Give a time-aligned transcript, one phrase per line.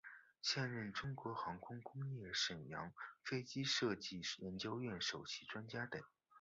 [0.41, 2.91] 现任中国航空工业沈阳
[3.23, 6.01] 飞机设计研究所首席专家等。